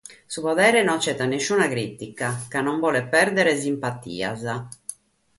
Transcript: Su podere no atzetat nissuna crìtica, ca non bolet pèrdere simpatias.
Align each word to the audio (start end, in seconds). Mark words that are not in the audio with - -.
Su 0.35 0.39
podere 0.43 0.79
no 0.85 0.93
atzetat 0.99 1.29
nissuna 1.33 1.67
crìtica, 1.73 2.29
ca 2.55 2.63
non 2.69 2.81
bolet 2.85 3.11
pèrdere 3.15 3.53
simpatias. 3.67 4.47